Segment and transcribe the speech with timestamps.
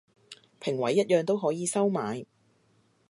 [0.59, 2.25] 評委一樣都可以收買